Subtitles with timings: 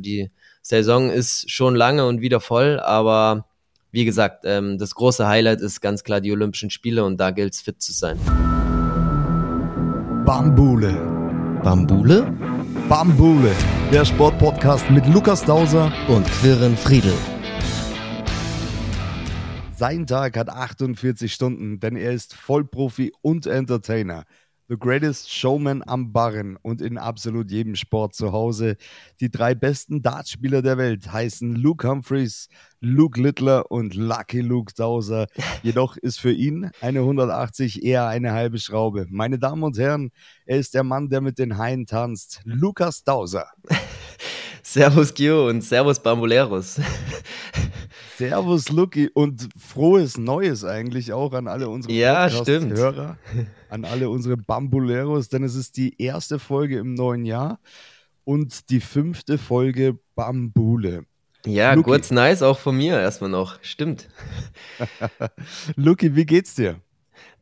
[0.00, 0.30] Die
[0.62, 3.46] Saison ist schon lange und wieder voll, aber
[3.92, 7.54] wie gesagt, ähm, das große Highlight ist ganz klar die Olympischen Spiele und da gilt
[7.54, 8.18] es fit zu sein.
[10.24, 10.92] Bambule.
[11.62, 12.32] Bambule?
[12.88, 13.52] Bambule,
[13.92, 17.14] der Sportpodcast mit Lukas Dauser und Quirin Friedel.
[19.76, 24.24] Sein Tag hat 48 Stunden, denn er ist Vollprofi und Entertainer.
[24.70, 28.76] The Greatest Showman am Barren und in absolut jedem Sport zu Hause.
[29.18, 35.26] Die drei besten Dartspieler der Welt heißen Luke Humphreys, Luke Littler und Lucky Luke Dowser.
[35.64, 39.06] Jedoch ist für ihn eine 180 eher eine halbe Schraube.
[39.10, 40.12] Meine Damen und Herren,
[40.46, 42.40] er ist der Mann, der mit den Haien tanzt.
[42.44, 43.48] Lukas Dowser.
[44.72, 46.80] Servus Gio und Servus Bamboleros.
[48.16, 53.18] Servus Lucky und frohes Neues eigentlich auch an alle unsere ja, Hörer,
[53.68, 57.58] an alle unsere Bamboleros, denn es ist die erste Folge im neuen Jahr
[58.22, 61.02] und die fünfte Folge Bambule.
[61.44, 61.90] Ja, Luki.
[61.90, 63.58] kurz nice auch von mir erstmal noch.
[63.62, 64.08] Stimmt.
[65.74, 66.76] Lucky, wie geht's dir?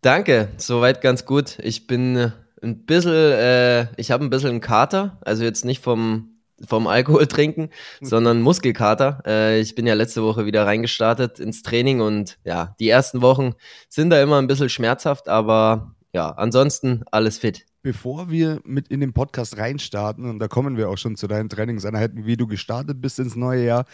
[0.01, 1.59] Danke, soweit ganz gut.
[1.63, 6.38] Ich bin ein bisschen, äh, ich habe ein bisschen einen Kater, also jetzt nicht vom
[6.67, 7.71] vom Alkohol trinken,
[8.01, 9.23] sondern Muskelkater.
[9.27, 13.55] Äh, ich bin ja letzte Woche wieder reingestartet ins Training und ja, die ersten Wochen
[13.89, 17.67] sind da immer ein bisschen schmerzhaft, aber ja, ansonsten alles fit.
[17.83, 21.49] Bevor wir mit in den Podcast reinstarten, und da kommen wir auch schon zu deinen
[21.49, 23.85] Trainingseinheiten, wie du gestartet bist ins neue Jahr,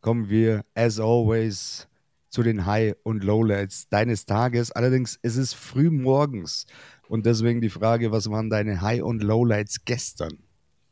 [0.00, 1.88] kommen wir as always
[2.28, 4.72] zu den High- und Lowlights deines Tages.
[4.72, 6.66] Allerdings ist es früh morgens
[7.08, 10.38] und deswegen die Frage, was waren deine High- und Lowlights gestern?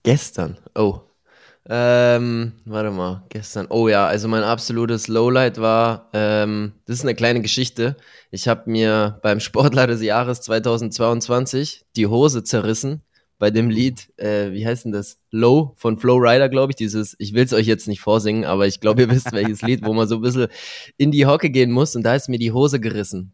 [0.03, 0.59] Gestern?
[0.75, 1.01] Oh,
[1.69, 3.67] ähm, warte mal, gestern.
[3.69, 7.97] Oh ja, also mein absolutes Lowlight war, ähm, das ist eine kleine Geschichte.
[8.31, 13.03] Ich habe mir beim Sportler des Jahres 2022 die Hose zerrissen
[13.41, 15.19] bei dem Lied, äh, wie heißt denn das?
[15.31, 16.77] Low von Flow Rider, glaube ich.
[16.77, 19.85] Dieses, ich will es euch jetzt nicht vorsingen, aber ich glaube, ihr wisst welches Lied,
[19.85, 20.49] wo man so ein bisschen
[20.99, 23.33] in die Hocke gehen muss und da ist mir die Hose gerissen.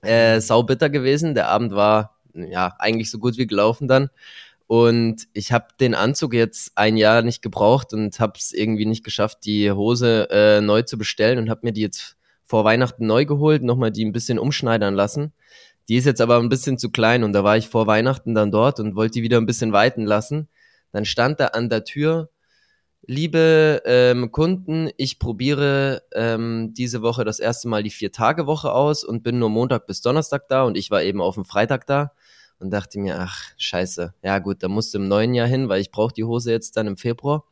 [0.00, 1.34] Äh, sau bitter gewesen.
[1.34, 4.10] Der Abend war ja eigentlich so gut wie gelaufen dann.
[4.72, 9.04] Und ich habe den Anzug jetzt ein Jahr nicht gebraucht und habe es irgendwie nicht
[9.04, 12.16] geschafft, die Hose äh, neu zu bestellen und habe mir die jetzt
[12.46, 15.34] vor Weihnachten neu geholt, nochmal die ein bisschen umschneidern lassen.
[15.90, 18.50] Die ist jetzt aber ein bisschen zu klein und da war ich vor Weihnachten dann
[18.50, 20.48] dort und wollte die wieder ein bisschen weiten lassen.
[20.90, 22.30] Dann stand da an der Tür,
[23.02, 29.22] liebe ähm, Kunden, ich probiere ähm, diese Woche das erste Mal die Vier-Tage-Woche aus und
[29.22, 32.12] bin nur Montag bis Donnerstag da und ich war eben auf dem Freitag da
[32.62, 34.14] und dachte mir, ach, scheiße.
[34.22, 36.76] Ja gut, da musst du im neuen Jahr hin, weil ich brauche die Hose jetzt
[36.76, 37.44] dann im Februar.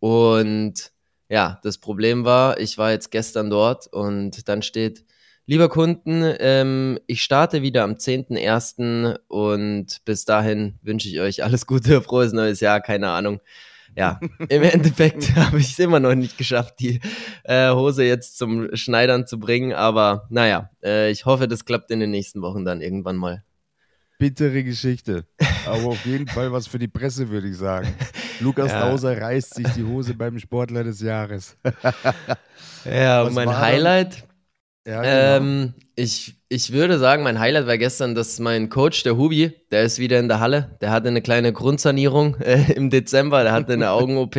[0.00, 0.92] Und
[1.28, 5.04] ja, das Problem war, ich war jetzt gestern dort und dann steht,
[5.46, 9.18] lieber Kunden, ähm, ich starte wieder am 10.01.
[9.28, 13.40] und bis dahin wünsche ich euch alles Gute, frohes neues Jahr, keine Ahnung.
[13.96, 17.00] Ja, im Endeffekt habe ich es immer noch nicht geschafft, die
[17.44, 22.00] äh, Hose jetzt zum Schneidern zu bringen, aber naja, äh, ich hoffe, das klappt in
[22.00, 23.44] den nächsten Wochen dann irgendwann mal
[24.18, 25.24] bittere Geschichte.
[25.66, 27.94] Aber auf jeden Fall was für die Presse, würde ich sagen.
[28.40, 28.88] Lukas ja.
[28.88, 31.56] Dauser reißt sich die Hose beim Sportler des Jahres.
[32.84, 34.24] ja, was mein Highlight.
[34.86, 35.46] Ja, genau.
[35.46, 39.82] ähm, ich, ich würde sagen, mein Highlight war gestern, dass mein Coach, der Hubi, der
[39.82, 40.78] ist wieder in der Halle.
[40.80, 43.42] Der hatte eine kleine Grundsanierung äh, im Dezember.
[43.42, 44.36] Der hatte eine Augen-OP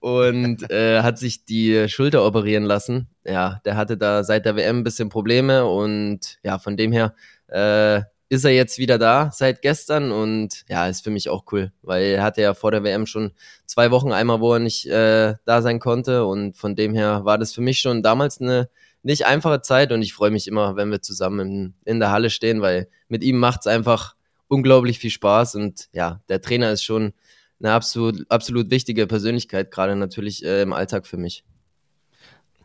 [0.00, 3.08] und äh, hat sich die Schulter operieren lassen.
[3.24, 7.14] Ja, der hatte da seit der WM ein bisschen Probleme und ja, von dem her
[7.48, 11.72] äh, ist er jetzt wieder da seit gestern und ja, ist für mich auch cool,
[11.82, 13.32] weil er hatte ja vor der WM schon
[13.66, 17.38] zwei Wochen einmal, wo er nicht äh, da sein konnte und von dem her war
[17.38, 18.70] das für mich schon damals eine
[19.02, 22.30] nicht einfache Zeit und ich freue mich immer, wenn wir zusammen in, in der Halle
[22.30, 24.14] stehen, weil mit ihm macht es einfach
[24.46, 27.12] unglaublich viel Spaß und ja, der Trainer ist schon
[27.58, 31.42] eine absolut, absolut wichtige Persönlichkeit, gerade natürlich äh, im Alltag für mich.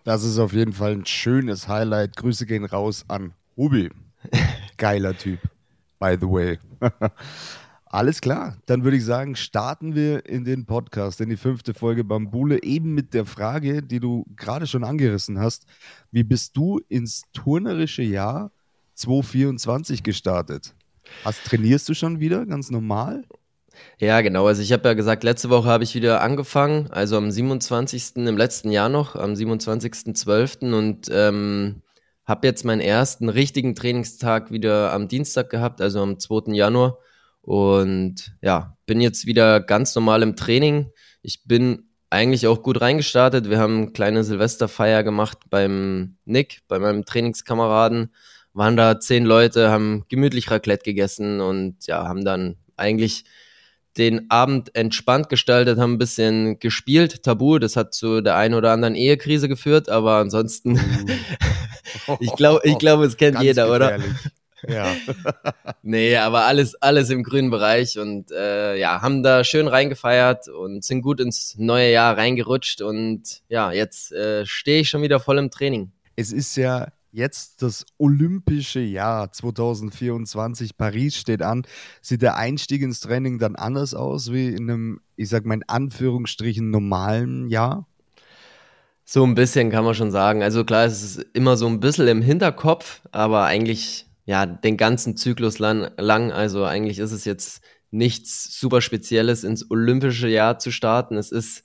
[0.04, 2.16] Das ist auf jeden Fall ein schönes Highlight.
[2.18, 3.90] Grüße gehen raus an Ruby.
[4.78, 5.40] Geiler Typ
[6.00, 6.60] by the way.
[7.86, 12.04] Alles klar, dann würde ich sagen, starten wir in den Podcast, in die fünfte Folge
[12.04, 15.66] Bambule, eben mit der Frage, die du gerade schon angerissen hast.
[16.12, 18.52] Wie bist du ins turnerische Jahr
[18.96, 20.76] 2024 gestartet?
[21.24, 23.24] Hast, trainierst du schon wieder ganz normal?
[23.98, 24.48] Ja, genau.
[24.48, 28.18] Also ich habe ja gesagt, letzte Woche habe ich wieder angefangen, also am 27.
[28.18, 30.74] im letzten Jahr noch, am 27.12.
[30.74, 31.82] und ähm,
[32.26, 36.54] habe jetzt meinen ersten richtigen Trainingstag wieder am Dienstag gehabt, also am 2.
[36.54, 36.98] Januar.
[37.42, 40.92] Und ja, bin jetzt wieder ganz normal im Training.
[41.22, 43.50] Ich bin eigentlich auch gut reingestartet.
[43.50, 48.14] Wir haben eine kleine Silvesterfeier gemacht beim Nick, bei meinem Trainingskameraden.
[48.54, 53.26] Waren da zehn Leute, haben gemütlich Raclette gegessen und ja, haben dann eigentlich
[53.98, 58.72] den Abend entspannt gestaltet, haben ein bisschen gespielt, Tabu, das hat zu der einen oder
[58.72, 60.80] anderen Ehekrise geführt, aber ansonsten, uh.
[62.20, 64.08] ich glaube, ich glaube, es kennt Ganz jeder, gefährlich.
[64.08, 64.32] oder?
[64.68, 64.96] Ja.
[65.84, 70.84] nee, aber alles, alles im grünen Bereich und äh, ja, haben da schön reingefeiert und
[70.84, 75.38] sind gut ins neue Jahr reingerutscht und ja, jetzt äh, stehe ich schon wieder voll
[75.38, 75.92] im Training.
[76.16, 80.78] Es ist ja jetzt das olympische Jahr 2024.
[80.78, 81.66] Paris steht an.
[82.02, 85.64] Sieht der Einstieg ins Training dann anders aus wie in einem, ich sag mal in
[85.68, 87.88] Anführungsstrichen, normalen Jahr?
[89.08, 90.42] So ein bisschen kann man schon sagen.
[90.42, 95.16] Also klar, es ist immer so ein bisschen im Hinterkopf, aber eigentlich ja den ganzen
[95.16, 96.32] Zyklus lang, lang.
[96.32, 97.62] Also eigentlich ist es jetzt
[97.92, 101.18] nichts super Spezielles ins olympische Jahr zu starten.
[101.18, 101.64] Es ist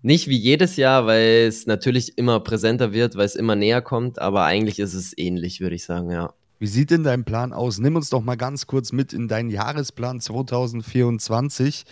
[0.00, 4.18] nicht wie jedes Jahr, weil es natürlich immer präsenter wird, weil es immer näher kommt,
[4.18, 6.32] aber eigentlich ist es ähnlich, würde ich sagen, ja.
[6.58, 7.78] Wie sieht denn dein Plan aus?
[7.78, 11.84] Nimm uns doch mal ganz kurz mit in deinen Jahresplan 2024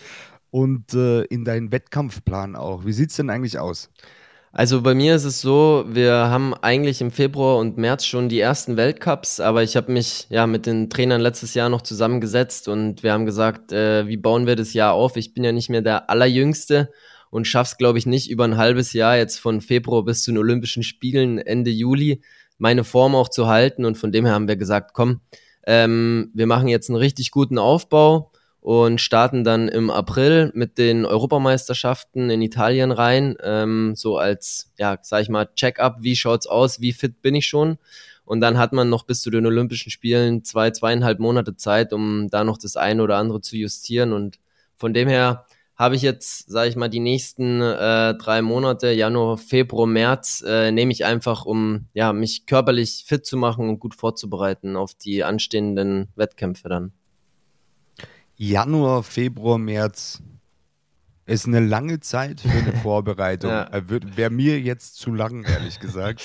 [0.50, 2.86] und äh, in deinen Wettkampfplan auch.
[2.86, 3.90] Wie sieht es denn eigentlich aus?
[4.52, 8.40] Also bei mir ist es so, wir haben eigentlich im Februar und März schon die
[8.40, 13.02] ersten Weltcups, aber ich habe mich ja mit den Trainern letztes Jahr noch zusammengesetzt und
[13.02, 15.16] wir haben gesagt, äh, wie bauen wir das Jahr auf?
[15.16, 16.90] Ich bin ja nicht mehr der allerjüngste
[17.30, 20.38] und schaff's, glaube ich, nicht über ein halbes Jahr jetzt von Februar bis zu den
[20.38, 22.22] Olympischen Spielen Ende Juli
[22.58, 23.84] meine Form auch zu halten.
[23.84, 25.20] Und von dem her haben wir gesagt, komm,
[25.66, 31.06] ähm, wir machen jetzt einen richtig guten Aufbau und starten dann im April mit den
[31.06, 36.80] Europameisterschaften in Italien rein, ähm, so als, ja, sag ich mal, Check-up, wie schaut's aus,
[36.80, 37.78] wie fit bin ich schon.
[38.24, 42.28] Und dann hat man noch bis zu den Olympischen Spielen zwei, zweieinhalb Monate Zeit, um
[42.28, 44.12] da noch das eine oder andere zu justieren.
[44.12, 44.38] Und
[44.76, 45.46] von dem her
[45.76, 50.72] habe ich jetzt, sage ich mal, die nächsten äh, drei Monate, Januar, Februar, März, äh,
[50.72, 55.24] nehme ich einfach, um ja, mich körperlich fit zu machen und gut vorzubereiten auf die
[55.24, 56.92] anstehenden Wettkämpfe dann.
[58.38, 60.22] Januar, Februar, März
[61.26, 63.50] ist eine lange Zeit für eine Vorbereitung.
[63.50, 63.64] ja.
[63.64, 63.82] Äh,
[64.16, 66.22] Wäre mir jetzt zu lang, ehrlich gesagt.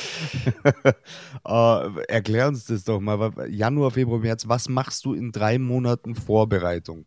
[1.46, 3.34] uh, erklär uns das doch mal.
[3.50, 7.06] Januar, Februar, März, was machst du in drei Monaten Vorbereitung?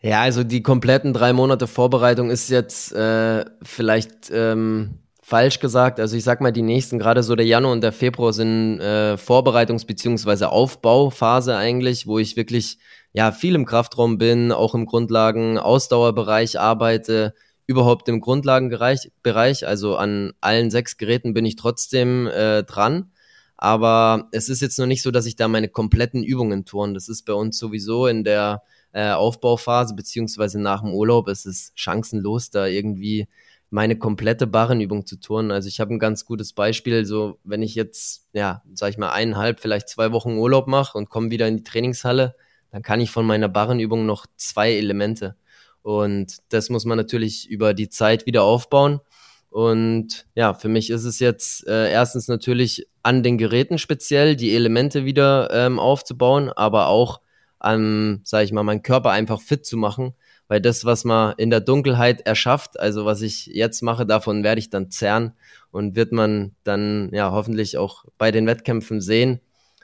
[0.00, 6.00] Ja, also die kompletten drei Monate Vorbereitung ist jetzt äh, vielleicht ähm, falsch gesagt.
[6.00, 9.16] Also ich sag mal, die nächsten, gerade so der Januar und der Februar sind äh,
[9.18, 10.46] Vorbereitungs- bzw.
[10.46, 12.78] Aufbauphase eigentlich, wo ich wirklich
[13.12, 17.34] ja viel im Kraftraum bin, auch im Grundlagen-Ausdauerbereich arbeite,
[17.66, 23.12] überhaupt im Grundlagenbereich, also an allen sechs Geräten bin ich trotzdem äh, dran.
[23.56, 26.94] Aber es ist jetzt noch nicht so, dass ich da meine kompletten Übungen turn.
[26.94, 28.62] Das ist bei uns sowieso in der
[28.92, 33.28] äh, Aufbauphase, beziehungsweise nach dem Urlaub ist es chancenlos, da irgendwie
[33.68, 35.52] meine komplette Barrenübung zu turnen.
[35.52, 39.10] Also ich habe ein ganz gutes Beispiel, so wenn ich jetzt, ja, sag ich mal,
[39.10, 42.34] eineinhalb, vielleicht zwei Wochen Urlaub mache und komme wieder in die Trainingshalle,
[42.70, 45.36] dann kann ich von meiner Barrenübung noch zwei Elemente.
[45.82, 49.00] Und das muss man natürlich über die Zeit wieder aufbauen.
[49.48, 54.54] Und ja, für mich ist es jetzt äh, erstens natürlich an den Geräten speziell, die
[54.54, 57.20] Elemente wieder ähm, aufzubauen, aber auch
[57.58, 60.14] an, sage ich mal, meinen Körper einfach fit zu machen,
[60.46, 64.60] weil das, was man in der Dunkelheit erschafft, also was ich jetzt mache, davon werde
[64.60, 65.32] ich dann zerren
[65.70, 69.40] und wird man dann ja hoffentlich auch bei den Wettkämpfen sehen.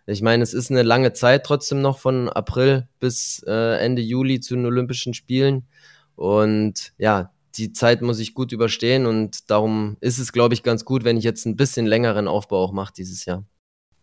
[0.07, 4.41] Ich meine, es ist eine lange Zeit trotzdem noch von April bis äh, Ende Juli
[4.41, 5.67] zu den Olympischen Spielen
[6.15, 10.85] und ja, die Zeit muss ich gut überstehen und darum ist es, glaube ich, ganz
[10.85, 13.45] gut, wenn ich jetzt ein bisschen längeren Aufbau auch mache dieses Jahr.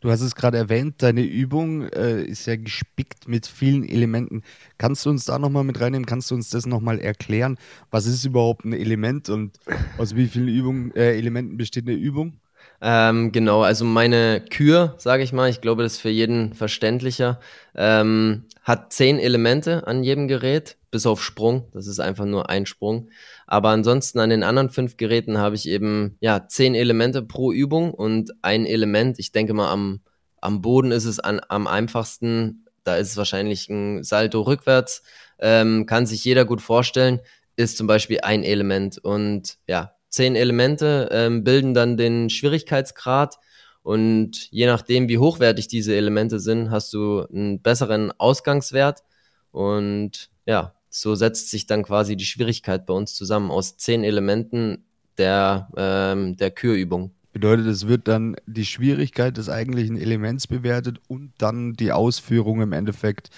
[0.01, 4.41] Du hast es gerade erwähnt, deine Übung äh, ist ja gespickt mit vielen Elementen.
[4.77, 6.05] Kannst du uns da nochmal mit reinnehmen?
[6.05, 7.57] Kannst du uns das nochmal erklären?
[7.89, 9.59] Was ist überhaupt ein Element und
[9.97, 12.41] aus wie vielen Übungen, äh, Elementen besteht eine Übung?
[12.85, 17.39] Ähm, genau, also meine Kür, sage ich mal, ich glaube, das ist für jeden verständlicher,
[17.75, 21.69] ähm, hat zehn Elemente an jedem Gerät, bis auf Sprung.
[21.71, 23.09] Das ist einfach nur ein Sprung.
[23.47, 27.93] Aber ansonsten an den anderen fünf Geräten habe ich eben ja zehn Elemente pro Übung
[27.93, 29.17] und ein Element.
[29.17, 30.01] Ich denke mal am
[30.41, 32.65] am Boden ist es an, am einfachsten.
[32.83, 35.03] Da ist es wahrscheinlich ein Salto rückwärts.
[35.39, 37.21] Ähm, kann sich jeder gut vorstellen.
[37.55, 43.39] Ist zum Beispiel ein Element und ja zehn Elemente ähm, bilden dann den Schwierigkeitsgrad.
[43.81, 49.03] Und je nachdem, wie hochwertig diese Elemente sind, hast du einen besseren Ausgangswert.
[49.51, 54.85] Und ja, so setzt sich dann quasi die Schwierigkeit bei uns zusammen aus zehn Elementen
[55.17, 57.11] der, ähm, der Kürübung.
[57.31, 62.71] Bedeutet, es wird dann die Schwierigkeit des eigentlichen Elements bewertet und dann die Ausführung im
[62.71, 63.31] Endeffekt,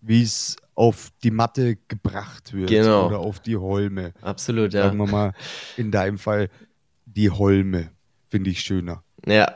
[0.00, 3.06] wie es auf die Matte gebracht wird genau.
[3.06, 4.14] oder auf die Holme.
[4.22, 4.84] Absolut, ja.
[4.84, 5.32] Sagen wir mal,
[5.76, 6.48] in deinem Fall
[7.04, 7.90] die Holme,
[8.28, 9.02] finde ich schöner.
[9.26, 9.54] Ja.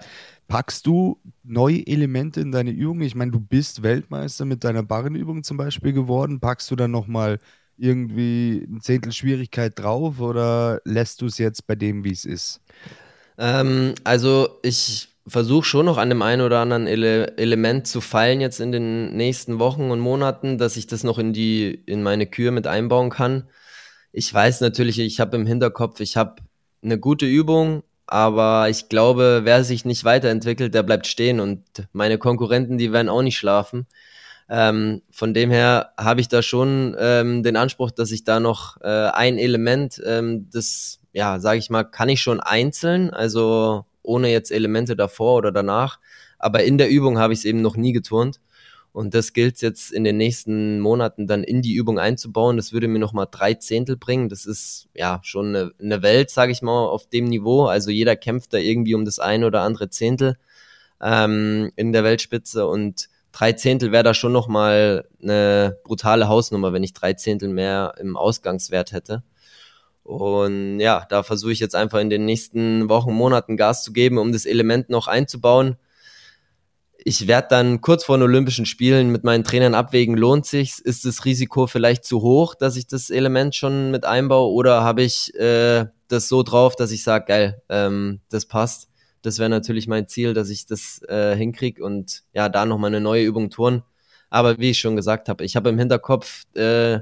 [0.48, 3.00] Packst du neue Elemente in deine Übung?
[3.00, 6.38] Ich meine, du bist Weltmeister mit deiner Barrenübung zum Beispiel geworden.
[6.38, 7.40] Packst du dann nochmal
[7.76, 12.60] irgendwie ein Zehntel Schwierigkeit drauf oder lässt du es jetzt bei dem, wie es ist?
[13.38, 18.40] Ähm, also ich versuche schon noch an dem einen oder anderen Ele Element zu fallen
[18.40, 22.26] jetzt in den nächsten Wochen und Monaten, dass ich das noch in die in meine
[22.26, 23.48] Kür mit einbauen kann.
[24.12, 26.36] Ich weiß natürlich, ich habe im Hinterkopf, ich habe
[26.82, 32.18] eine gute Übung, aber ich glaube, wer sich nicht weiterentwickelt, der bleibt stehen und meine
[32.18, 33.86] Konkurrenten, die werden auch nicht schlafen.
[34.48, 38.80] Ähm, von dem her habe ich da schon ähm, den Anspruch, dass ich da noch
[38.80, 44.30] äh, ein Element, ähm, das, ja, sage ich mal, kann ich schon einzeln, also ohne
[44.30, 45.98] jetzt Elemente davor oder danach.
[46.38, 48.40] Aber in der Übung habe ich es eben noch nie geturnt.
[48.96, 52.56] Und das gilt jetzt in den nächsten Monaten dann in die Übung einzubauen.
[52.56, 54.30] Das würde mir nochmal drei Zehntel bringen.
[54.30, 57.66] Das ist ja schon eine, Welt, sage ich mal, auf dem Niveau.
[57.66, 60.38] Also jeder kämpft da irgendwie um das eine oder andere Zehntel
[61.02, 62.66] ähm, in der Weltspitze.
[62.66, 67.96] Und drei Zehntel wäre da schon nochmal eine brutale Hausnummer, wenn ich drei Zehntel mehr
[68.00, 69.22] im Ausgangswert hätte.
[70.06, 74.18] Und ja, da versuche ich jetzt einfach in den nächsten Wochen, Monaten Gas zu geben,
[74.18, 75.74] um das Element noch einzubauen.
[76.96, 81.04] Ich werde dann kurz vor den Olympischen Spielen mit meinen Trainern abwägen, lohnt sich, ist
[81.04, 85.34] das Risiko vielleicht zu hoch, dass ich das Element schon mit einbaue oder habe ich
[85.34, 88.88] äh, das so drauf, dass ich sage, geil, ähm, das passt.
[89.22, 93.00] Das wäre natürlich mein Ziel, dass ich das äh, hinkriege und ja, da nochmal eine
[93.00, 93.82] neue Übung tun.
[94.30, 97.00] Aber wie ich schon gesagt habe, ich habe im Hinterkopf äh,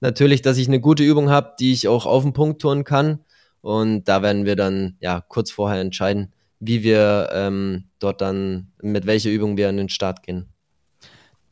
[0.00, 3.20] natürlich, dass ich eine gute Übung habe, die ich auch auf den Punkt tun kann.
[3.60, 9.06] Und da werden wir dann ja kurz vorher entscheiden, wie wir ähm, dort dann, mit
[9.06, 10.46] welcher Übung wir an den Start gehen.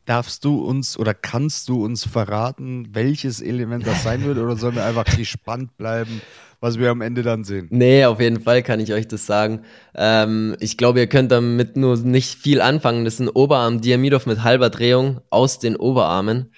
[0.07, 4.77] Darfst du uns oder kannst du uns verraten, welches Element das sein wird, oder sollen
[4.77, 6.23] wir einfach gespannt bleiben,
[6.61, 7.69] was wir am Ende dann sehen?
[7.71, 9.65] Nee, auf jeden Fall kann ich euch das sagen.
[9.95, 13.05] Ähm, ich glaube, ihr könnt damit nur nicht viel anfangen.
[13.05, 16.53] Das ist ein Oberarm Diamidov mit halber Drehung aus den Oberarmen.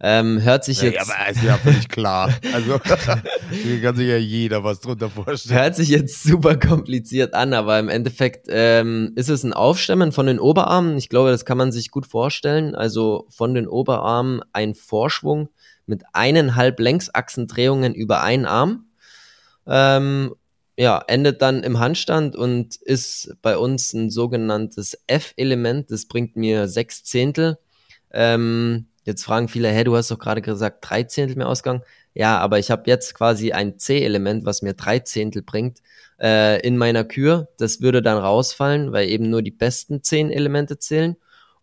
[0.00, 0.94] Ähm, hört sich jetzt.
[0.94, 2.30] Ja, aber ist ja völlig klar.
[2.52, 2.80] Also,
[3.50, 5.58] hier kann sich ja jeder was drunter vorstellen.
[5.58, 10.26] Hört sich jetzt super kompliziert an, aber im Endeffekt ähm, ist es ein Aufstemmen von
[10.26, 10.96] den Oberarmen.
[10.98, 12.74] Ich glaube, das kann man sich gut vorstellen.
[12.74, 15.48] Also von den Oberarmen ein Vorschwung
[15.86, 18.86] mit eineinhalb Längsachsendrehungen über einen Arm.
[19.66, 20.34] Ähm,
[20.76, 25.90] ja, endet dann im Handstand und ist bei uns ein sogenanntes F-Element.
[25.90, 27.58] Das bringt mir sechs Zehntel.
[28.10, 31.82] Ähm, Jetzt fragen viele, hä, du hast doch gerade gesagt, drei Zehntel mehr Ausgang.
[32.14, 35.82] Ja, aber ich habe jetzt quasi ein C-Element, was mir drei Zehntel bringt,
[36.20, 37.48] äh, in meiner Kür.
[37.58, 41.16] Das würde dann rausfallen, weil eben nur die besten zehn Elemente zählen.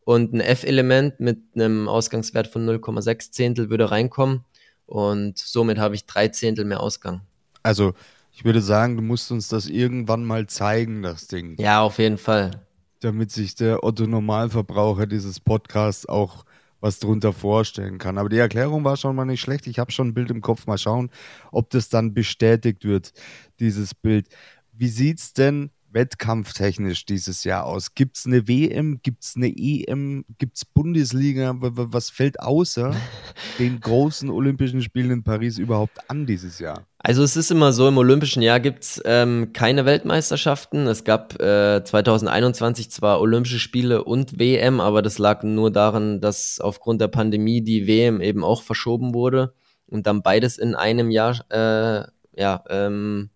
[0.03, 4.43] Und ein F-Element mit einem Ausgangswert von 0,6 Zehntel würde reinkommen.
[4.86, 7.21] Und somit habe ich drei Zehntel mehr Ausgang.
[7.63, 7.93] Also,
[8.33, 11.55] ich würde sagen, du musst uns das irgendwann mal zeigen, das Ding.
[11.60, 12.51] Ja, auf jeden Fall.
[13.00, 16.45] Damit sich der Otto Normalverbraucher dieses Podcasts auch
[16.81, 18.17] was drunter vorstellen kann.
[18.17, 19.67] Aber die Erklärung war schon mal nicht schlecht.
[19.67, 20.67] Ich habe schon ein Bild im Kopf.
[20.67, 21.09] Mal schauen,
[21.51, 23.13] ob das dann bestätigt wird,
[23.59, 24.27] dieses Bild.
[24.73, 27.93] Wie sieht es denn wettkampftechnisch dieses Jahr aus?
[27.93, 29.01] Gibt es eine WM?
[29.01, 30.25] Gibt es eine EM?
[30.38, 31.53] Gibt es Bundesliga?
[31.57, 32.95] Was fällt außer
[33.60, 36.86] den großen Olympischen Spielen in Paris überhaupt an dieses Jahr?
[37.00, 40.86] Also es ist immer so, im Olympischen Jahr gibt's ähm, keine Weltmeisterschaften.
[40.88, 46.60] Es gab äh, 2021 zwar Olympische Spiele und WM, aber das lag nur daran, dass
[46.60, 49.53] aufgrund der Pandemie die WM eben auch verschoben wurde
[49.88, 52.05] und dann beides in einem Jahr äh,
[52.39, 53.31] ja, ähm,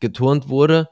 [0.00, 0.88] geturnt wurde.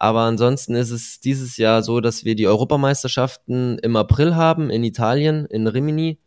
[0.00, 4.84] Aber ansonsten ist es dieses Jahr so, dass wir die Europameisterschaften im April haben in
[4.84, 6.20] Italien, in Rimini.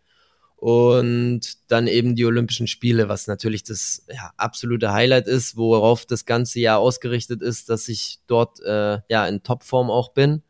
[0.58, 6.25] Und dann eben die Olympischen Spiele, was natürlich das ja, absolute Highlight ist, worauf das
[6.25, 10.44] ganze Jahr ausgerichtet ist, dass ich dort äh, ja in Topform auch bin.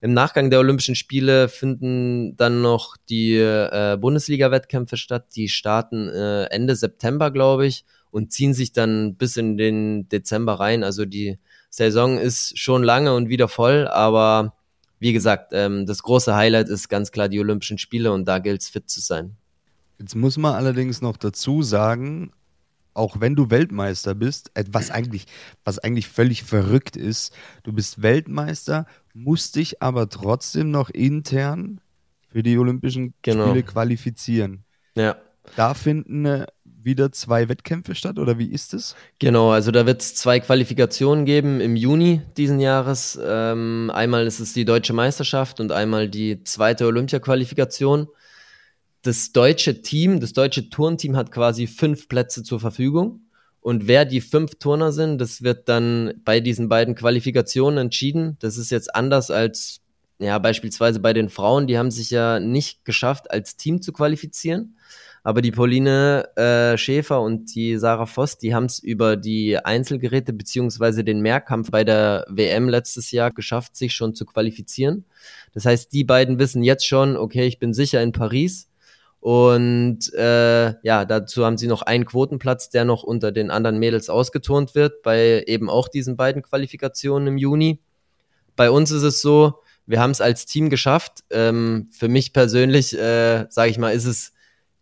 [0.00, 5.26] Im Nachgang der Olympischen Spiele finden dann noch die äh, Bundesliga-Wettkämpfe statt.
[5.36, 10.54] Die starten äh, Ende September, glaube ich, und ziehen sich dann bis in den Dezember
[10.54, 10.82] rein.
[10.82, 11.38] Also die
[11.76, 14.54] Saison ist schon lange und wieder voll, aber
[14.98, 18.62] wie gesagt, ähm, das große Highlight ist ganz klar die Olympischen Spiele und da gilt
[18.62, 19.36] es fit zu sein.
[19.98, 22.32] Jetzt muss man allerdings noch dazu sagen,
[22.94, 25.26] auch wenn du Weltmeister bist, äh, was eigentlich,
[25.64, 31.82] was eigentlich völlig verrückt ist, du bist Weltmeister, musst dich aber trotzdem noch intern
[32.30, 33.48] für die Olympischen genau.
[33.48, 34.64] Spiele qualifizieren.
[34.94, 35.16] Ja.
[35.56, 36.46] Da finden äh,
[36.86, 38.96] wieder zwei Wettkämpfe statt oder wie ist es?
[39.18, 43.18] Genau, also da wird es zwei Qualifikationen geben im Juni diesen Jahres.
[43.22, 48.08] Ähm, einmal ist es die deutsche Meisterschaft und einmal die zweite Olympia-Qualifikation.
[49.02, 53.20] Das deutsche Team, das deutsche Turnteam hat quasi fünf Plätze zur Verfügung.
[53.60, 58.36] Und wer die fünf Turner sind, das wird dann bei diesen beiden Qualifikationen entschieden.
[58.38, 59.80] Das ist jetzt anders als
[60.18, 61.66] ja beispielsweise bei den Frauen.
[61.66, 64.75] Die haben sich ja nicht geschafft, als Team zu qualifizieren.
[65.26, 70.32] Aber die Pauline äh, Schäfer und die Sarah Voss, die haben es über die Einzelgeräte
[70.32, 75.04] beziehungsweise den Mehrkampf bei der WM letztes Jahr geschafft, sich schon zu qualifizieren.
[75.52, 78.68] Das heißt, die beiden wissen jetzt schon, okay, ich bin sicher in Paris.
[79.18, 84.08] Und äh, ja, dazu haben sie noch einen Quotenplatz, der noch unter den anderen Mädels
[84.08, 87.80] ausgeturnt wird, bei eben auch diesen beiden Qualifikationen im Juni.
[88.54, 89.54] Bei uns ist es so,
[89.86, 91.24] wir haben es als Team geschafft.
[91.30, 94.35] Ähm, für mich persönlich, äh, sage ich mal, ist es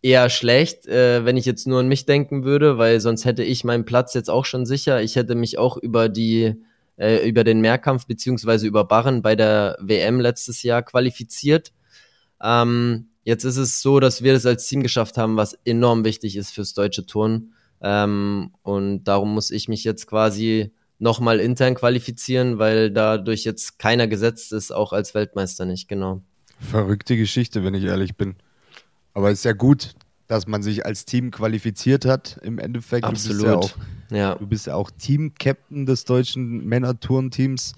[0.05, 3.63] eher schlecht, äh, wenn ich jetzt nur an mich denken würde, weil sonst hätte ich
[3.63, 5.01] meinen Platz jetzt auch schon sicher.
[5.01, 6.55] Ich hätte mich auch über die
[6.97, 11.73] äh, über den Mehrkampf beziehungsweise über Barren bei der WM letztes Jahr qualifiziert.
[12.41, 16.37] Ähm, Jetzt ist es so, dass wir das als Team geschafft haben, was enorm wichtig
[16.37, 17.55] ist fürs deutsche Turnen.
[17.81, 24.07] Ähm, und darum muss ich mich jetzt quasi nochmal intern qualifizieren, weil dadurch jetzt keiner
[24.07, 26.21] gesetzt ist, auch als Weltmeister nicht, genau.
[26.59, 28.35] Verrückte Geschichte, wenn ich ehrlich bin.
[29.15, 29.95] Aber es ist ja gut,
[30.27, 32.37] dass man sich als Team qualifiziert hat.
[32.43, 33.41] Im Endeffekt, Absolut.
[33.41, 34.35] Du bist ja auch, ja.
[34.35, 37.73] Du bist ja auch Team-Captain des deutschen Männer-Turnteams.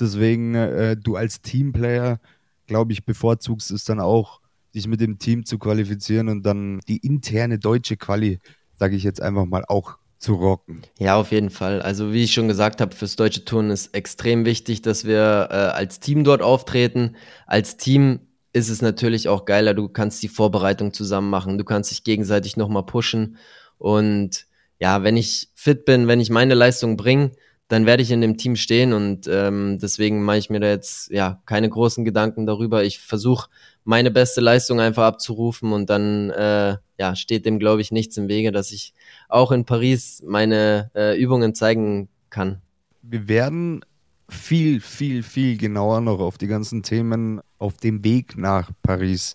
[0.00, 2.20] Deswegen, äh, du als Teamplayer,
[2.66, 4.40] glaube ich, bevorzugst es dann auch,
[4.72, 8.38] sich mit dem Team zu qualifizieren und dann die interne deutsche Quali,
[8.76, 10.82] sage ich jetzt einfach mal, auch zu rocken.
[10.98, 11.82] Ja, auf jeden Fall.
[11.82, 15.54] Also wie ich schon gesagt habe, fürs deutsche Turnen ist extrem wichtig, dass wir äh,
[15.54, 17.16] als Team dort auftreten.
[17.46, 18.20] Als Team
[18.58, 22.56] ist es natürlich auch geiler, du kannst die Vorbereitung zusammen machen, du kannst dich gegenseitig
[22.56, 23.36] nochmal pushen.
[23.78, 24.46] Und
[24.78, 27.32] ja, wenn ich fit bin, wenn ich meine Leistung bringe,
[27.68, 31.10] dann werde ich in dem Team stehen und ähm, deswegen mache ich mir da jetzt
[31.10, 32.82] ja keine großen Gedanken darüber.
[32.82, 33.50] Ich versuche
[33.84, 38.28] meine beste Leistung einfach abzurufen und dann äh, ja, steht dem, glaube ich, nichts im
[38.28, 38.94] Wege, dass ich
[39.28, 42.62] auch in Paris meine äh, Übungen zeigen kann.
[43.02, 43.84] Wir werden
[44.28, 49.34] viel, viel, viel genauer noch auf die ganzen Themen auf dem Weg nach Paris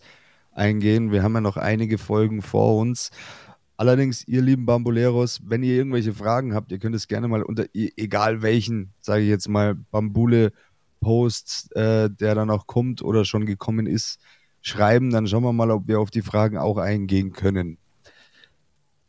[0.52, 1.12] eingehen.
[1.12, 3.10] Wir haben ja noch einige Folgen vor uns.
[3.76, 7.66] Allerdings, ihr lieben Bambuleros, wenn ihr irgendwelche Fragen habt, ihr könnt es gerne mal unter,
[7.74, 13.48] e-, egal welchen, sage ich jetzt mal, Bambule-Post, äh, der dann auch kommt oder schon
[13.48, 14.20] gekommen ist,
[14.62, 15.10] schreiben.
[15.10, 17.80] Dann schauen wir mal, ob wir auf die Fragen auch eingehen können.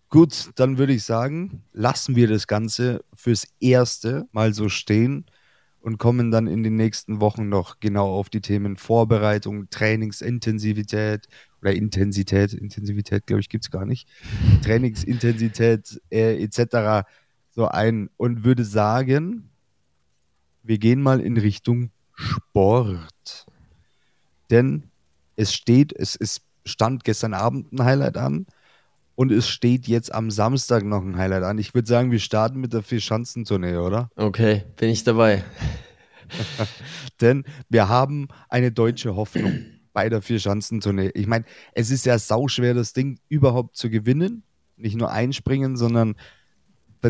[0.08, 5.26] Gut, dann würde ich sagen, lassen wir das Ganze fürs Erste mal so stehen
[5.84, 11.28] und kommen dann in den nächsten Wochen noch genau auf die Themen Vorbereitung, Trainingsintensivität
[11.60, 14.08] oder Intensität, Intensivität glaube ich gibt es gar nicht,
[14.64, 17.06] Trainingsintensität äh, etc.
[17.50, 19.50] so ein und würde sagen,
[20.62, 23.46] wir gehen mal in Richtung Sport.
[24.48, 24.84] Denn
[25.36, 28.46] es steht, es, es stand gestern Abend ein Highlight an
[29.14, 31.58] und es steht jetzt am Samstag noch ein Highlight an.
[31.58, 34.10] Ich würde sagen, wir starten mit der Vierschanzentournee, oder?
[34.16, 35.44] Okay, bin ich dabei.
[37.20, 41.10] Denn wir haben eine deutsche Hoffnung bei der Vierschanzentournee.
[41.14, 44.42] Ich meine, es ist ja sauschwer, das Ding überhaupt zu gewinnen.
[44.76, 46.16] Nicht nur einspringen, sondern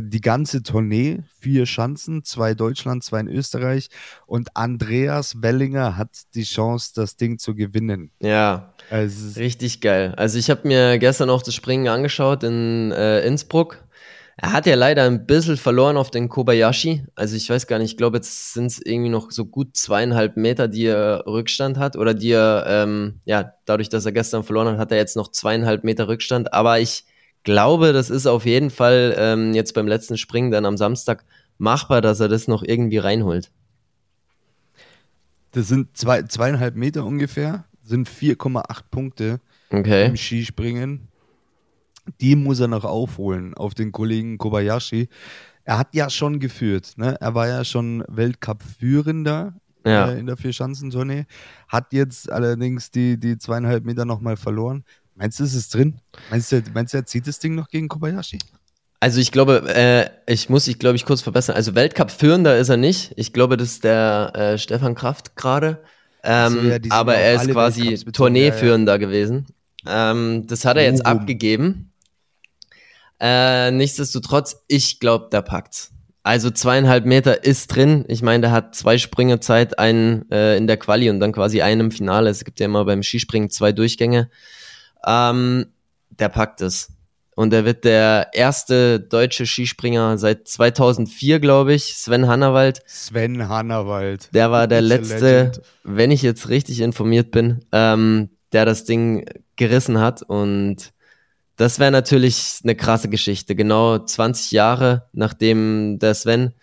[0.01, 3.89] die ganze Tournee, vier Schanzen, zwei Deutschland, zwei in Österreich.
[4.27, 8.11] Und Andreas Wellinger hat die Chance, das Ding zu gewinnen.
[8.21, 10.15] Ja, also, richtig geil.
[10.17, 13.85] Also ich habe mir gestern auch das Springen angeschaut in äh, Innsbruck.
[14.37, 17.05] Er hat ja leider ein bisschen verloren auf den Kobayashi.
[17.15, 20.37] Also ich weiß gar nicht, ich glaube, jetzt sind es irgendwie noch so gut zweieinhalb
[20.37, 21.97] Meter, die er Rückstand hat.
[21.97, 25.31] Oder die er, ähm, ja, dadurch, dass er gestern verloren hat, hat er jetzt noch
[25.31, 26.53] zweieinhalb Meter Rückstand.
[26.53, 27.05] Aber ich
[27.45, 31.25] glaube, das ist auf jeden Fall ähm, jetzt beim letzten Springen dann am Samstag
[31.59, 33.51] machbar, dass er das noch irgendwie reinholt.
[35.53, 40.07] Das sind zwei, zweieinhalb Meter ungefähr, sind 4,8 Punkte okay.
[40.07, 41.09] im Skispringen.
[42.21, 45.09] Die muss er noch aufholen auf den Kollegen Kobayashi.
[45.63, 47.17] Er hat ja schon geführt, ne?
[47.21, 49.55] Er war ja schon Weltcup-Führender
[49.87, 50.11] ja.
[50.11, 51.27] äh, in der Vierschanzentournee,
[51.69, 54.85] hat jetzt allerdings die, die zweieinhalb Meter nochmal verloren.
[55.15, 56.01] Meinst du, ist es drin?
[56.31, 58.39] Meinst du, meinst du, er zieht das Ding noch gegen Kobayashi?
[59.01, 61.55] Also ich glaube, äh, ich muss ich glaube ich kurz verbessern.
[61.57, 63.13] Also Weltcup-Führender ist er nicht.
[63.17, 65.83] Ich glaube, das ist der äh, Stefan Kraft gerade.
[66.23, 69.07] Ähm, so, ja, aber er ist quasi Tourneeführender ja, ja.
[69.07, 69.47] gewesen.
[69.87, 71.11] Ähm, das hat er jetzt uh.
[71.11, 71.93] abgegeben.
[73.21, 75.93] Äh, nichtsdestotrotz, ich glaube, der packt's.
[76.23, 78.07] Also zweieinhalb Meter ist drin.
[78.09, 81.61] Ich meine, der hat zwei Sprünge Zeit, einen äh, in der Quali und dann quasi
[81.61, 82.31] einen im Finale.
[82.31, 84.31] Es gibt ja immer beim Skispringen zwei Durchgänge.
[85.07, 85.67] Ähm,
[86.11, 86.89] der packt es.
[87.37, 91.97] Und er wird der erste deutsche Skispringer seit 2004, glaube ich.
[91.97, 92.83] Sven Hannawald.
[92.87, 94.29] Sven Hannawald.
[94.33, 95.51] Der war der letzte,
[95.83, 100.23] wenn ich jetzt richtig informiert bin, ähm, der das Ding gerissen hat.
[100.23, 100.93] Und
[101.57, 103.57] das wäre natürlich eine krasse Geschichte.
[103.57, 106.55] Genau 20 Jahre nachdem der Sven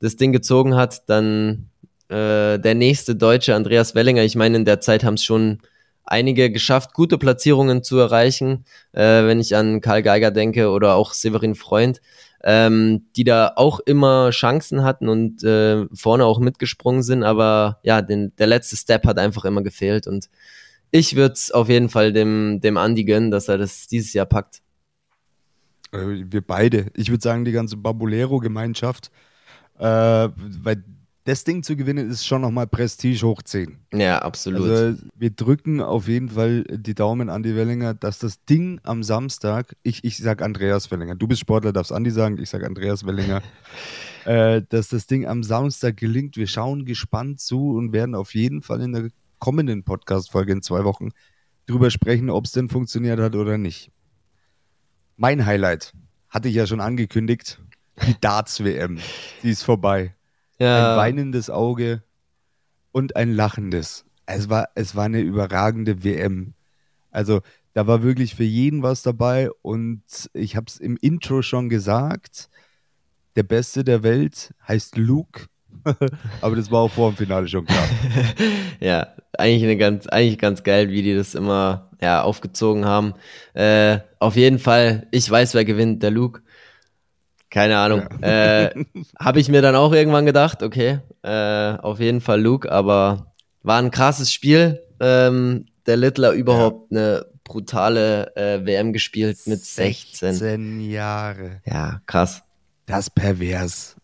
[0.00, 1.68] das Ding gezogen hat, dann
[2.08, 4.22] äh, der nächste Deutsche, Andreas Wellinger.
[4.22, 5.58] Ich meine, in der Zeit haben es schon
[6.04, 11.12] einige geschafft, gute Platzierungen zu erreichen, äh, wenn ich an Karl Geiger denke oder auch
[11.12, 12.00] Severin Freund,
[12.44, 18.02] ähm, die da auch immer Chancen hatten und äh, vorne auch mitgesprungen sind, aber ja,
[18.02, 20.28] den, der letzte Step hat einfach immer gefehlt und
[20.90, 24.26] ich würde es auf jeden Fall dem, dem Andi gönnen, dass er das dieses Jahr
[24.26, 24.60] packt.
[25.92, 26.86] Äh, wir beide.
[26.94, 29.10] Ich würde sagen, die ganze Babulero-Gemeinschaft,
[29.78, 30.84] äh, weil
[31.24, 33.78] das Ding zu gewinnen ist schon nochmal Prestige hoch 10.
[33.94, 34.68] Ja, absolut.
[34.68, 39.02] Also wir drücken auf jeden Fall die Daumen an die Wellinger, dass das Ding am
[39.02, 43.06] Samstag, ich, ich sag Andreas Wellinger, du bist Sportler, darfst Andi sagen, ich sag Andreas
[43.06, 43.40] Wellinger,
[44.24, 46.36] äh, dass das Ding am Samstag gelingt.
[46.36, 49.08] Wir schauen gespannt zu und werden auf jeden Fall in der
[49.38, 51.10] kommenden Podcast-Folge in zwei Wochen
[51.66, 53.92] drüber sprechen, ob es denn funktioniert hat oder nicht.
[55.16, 55.92] Mein Highlight
[56.28, 57.60] hatte ich ja schon angekündigt,
[58.06, 58.98] die Darts-WM.
[59.42, 60.14] Die ist vorbei.
[60.62, 60.92] Ja.
[60.92, 62.04] Ein weinendes Auge
[62.92, 64.04] und ein lachendes.
[64.26, 66.54] Es war, es war eine überragende WM.
[67.10, 67.40] Also
[67.74, 70.02] da war wirklich für jeden was dabei und
[70.34, 72.48] ich habe es im Intro schon gesagt,
[73.34, 75.46] der Beste der Welt heißt Luke.
[76.40, 77.88] Aber das war auch vor dem Finale schon klar.
[78.80, 83.14] ja, eigentlich eine ganz, eigentlich ganz geil, wie die das immer ja, aufgezogen haben.
[83.54, 86.42] Äh, auf jeden Fall, ich weiß, wer gewinnt, der Luke.
[87.52, 88.08] Keine Ahnung.
[88.22, 88.62] Ja.
[88.62, 88.84] Äh,
[89.20, 93.30] Habe ich mir dann auch irgendwann gedacht, okay, äh, auf jeden Fall Luke, aber
[93.62, 94.82] war ein krasses Spiel.
[95.00, 96.98] Ähm, der Littler überhaupt ja.
[96.98, 100.32] eine brutale äh, WM gespielt mit 16.
[100.32, 101.60] 16 Jahre.
[101.66, 102.42] Ja, krass.
[102.86, 103.96] Das pervers.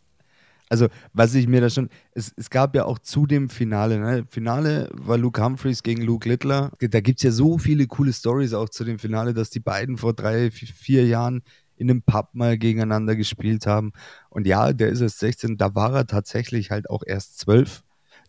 [0.68, 1.88] Also, was ich mir da schon.
[2.12, 4.26] Es, es gab ja auch zu dem Finale, ne?
[4.28, 6.72] Finale war Luke Humphreys gegen Luke Littler.
[6.80, 9.96] Da gibt es ja so viele coole Stories auch zu dem Finale, dass die beiden
[9.96, 11.42] vor drei, vier Jahren
[11.78, 13.92] in einem Pub mal gegeneinander gespielt haben.
[14.30, 17.82] Und ja, der ist erst 16, da war er tatsächlich halt auch erst 12.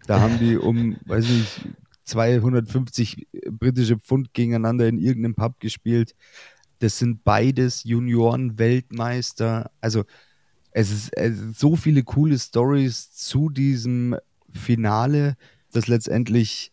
[0.07, 1.62] Da haben die um, weiß ich,
[2.05, 6.15] 250 britische Pfund gegeneinander in irgendeinem Pub gespielt.
[6.79, 9.71] Das sind beides Junioren-Weltmeister.
[9.81, 10.05] Also
[10.71, 14.15] es ist, es ist so viele coole Stories zu diesem
[14.51, 15.35] Finale,
[15.71, 16.71] das letztendlich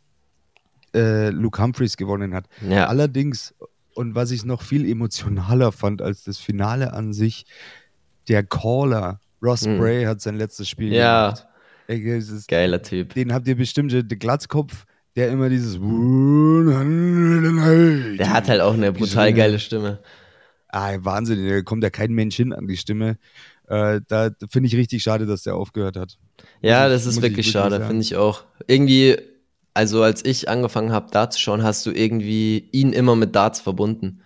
[0.94, 2.48] äh, Luke Humphreys gewonnen hat.
[2.66, 2.86] Ja.
[2.86, 3.54] Allerdings,
[3.96, 7.46] und was ich noch viel emotionaler fand als das Finale an sich,
[8.28, 9.78] der Caller, Ross mhm.
[9.78, 11.30] Bray, hat sein letztes Spiel ja.
[11.30, 11.46] gemacht.
[11.88, 13.14] Ist, Geiler Typ.
[13.14, 15.74] Den habt ihr bestimmt, der Glatzkopf, der immer dieses.
[18.18, 20.00] Der hat halt auch eine brutal geile Stimme.
[20.68, 23.18] Ah, Wahnsinn, da kommt ja kein Mensch hin an die Stimme.
[23.68, 26.18] Äh, da finde ich richtig schade, dass der aufgehört hat.
[26.60, 28.44] Ja, das ist wirklich, wirklich schade, finde ich auch.
[28.66, 29.16] Irgendwie
[29.76, 33.60] also als ich angefangen habe, Darts zu schauen, hast du irgendwie ihn immer mit Darts
[33.60, 34.22] verbunden.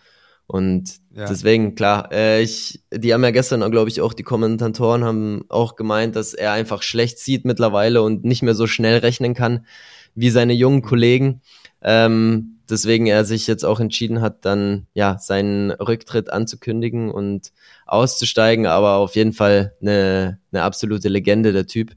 [0.46, 1.26] Und ja.
[1.26, 5.74] deswegen, klar, äh, ich, die haben ja gestern, glaube ich, auch die Kommentatoren haben auch
[5.74, 9.66] gemeint, dass er einfach schlecht sieht mittlerweile und nicht mehr so schnell rechnen kann
[10.14, 11.40] wie seine jungen Kollegen.
[11.82, 17.50] Ähm, deswegen er sich jetzt auch entschieden hat, dann ja seinen Rücktritt anzukündigen und
[17.86, 21.96] auszusteigen, aber auf jeden Fall eine, eine absolute Legende, der Typ.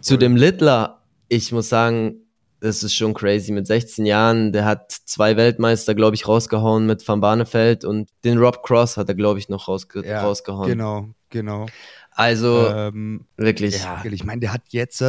[0.00, 2.21] Zu dem Littler, ich muss sagen,
[2.62, 3.50] das ist schon crazy.
[3.50, 8.38] Mit 16 Jahren, der hat zwei Weltmeister, glaube ich, rausgehauen mit Van Barneveld und den
[8.38, 10.68] Rob Cross hat er, glaube ich, noch rausge ja, rausgehauen.
[10.68, 11.66] Genau, genau.
[12.12, 13.82] Also, ähm, wirklich.
[13.82, 15.02] Ja, ich meine, der hat jetzt,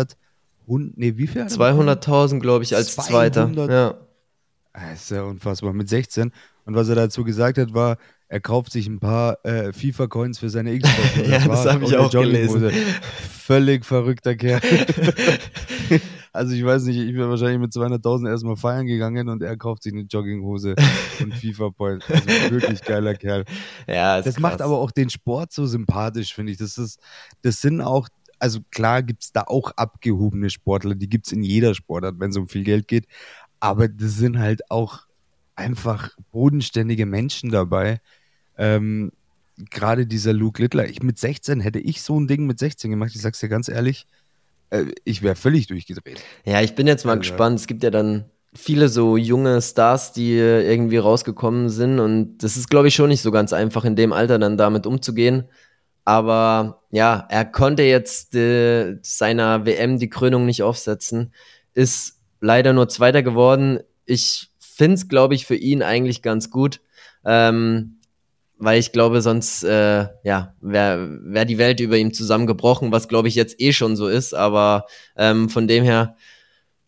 [0.65, 1.43] und, nee, wie viel?
[1.43, 3.71] 200.000, glaube ich, als 200, Zweiter.
[3.71, 3.97] Ja.
[4.73, 5.73] Das ist ja unfassbar.
[5.73, 6.31] Mit 16.
[6.65, 7.97] Und was er dazu gesagt hat, war,
[8.29, 11.27] er kauft sich ein paar äh, FIFA-Coins für seine Xbox.
[11.27, 12.71] ja, das habe ich auch gelesen.
[13.31, 14.59] Völlig verrückter Kerl.
[16.35, 19.83] Also ich weiß nicht, ich wäre wahrscheinlich mit 200.000 erstmal feiern gegangen und er kauft
[19.83, 20.75] sich eine Jogginghose
[21.21, 22.03] und FIFA Point.
[22.09, 23.45] Also wirklich geiler Kerl.
[23.87, 24.41] Ja, das krass.
[24.41, 26.57] macht aber auch den Sport so sympathisch, finde ich.
[26.57, 26.99] Das ist,
[27.43, 31.43] das sind auch, also klar gibt es da auch abgehobene Sportler, die gibt es in
[31.43, 33.05] jeder Sportart, wenn es um viel Geld geht.
[33.59, 35.01] Aber das sind halt auch
[35.55, 38.01] einfach bodenständige Menschen dabei.
[38.57, 39.11] Ähm,
[39.69, 40.89] Gerade dieser Luke Littler.
[40.89, 43.69] Ich mit 16 hätte ich so ein Ding mit 16 gemacht, ich sag's dir ganz
[43.69, 44.07] ehrlich
[45.03, 46.21] ich wäre völlig durchgedreht.
[46.45, 47.59] Ja, ich bin jetzt mal also, gespannt.
[47.59, 52.69] Es gibt ja dann viele so junge Stars, die irgendwie rausgekommen sind und das ist,
[52.69, 55.45] glaube ich, schon nicht so ganz einfach in dem Alter dann damit umzugehen.
[56.05, 61.33] Aber ja, er konnte jetzt äh, seiner WM die Krönung nicht aufsetzen,
[61.73, 63.79] ist leider nur Zweiter geworden.
[64.05, 66.81] Ich finde es, glaube ich, für ihn eigentlich ganz gut.
[67.25, 67.99] Ähm,
[68.63, 73.27] weil ich glaube, sonst äh, ja, wäre wär die Welt über ihm zusammengebrochen, was glaube
[73.27, 74.33] ich jetzt eh schon so ist.
[74.33, 74.85] Aber
[75.17, 76.15] ähm, von dem her,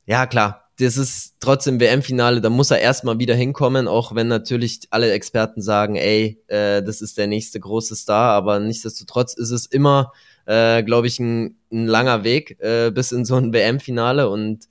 [0.06, 4.82] ja klar, das ist trotzdem WM-Finale, da muss er erstmal wieder hinkommen, auch wenn natürlich
[4.90, 9.66] alle Experten sagen, ey, äh, das ist der nächste große Star, aber nichtsdestotrotz ist es
[9.66, 10.12] immer,
[10.46, 14.68] äh, glaube ich, ein, ein langer Weg äh, bis in so ein WM-Finale und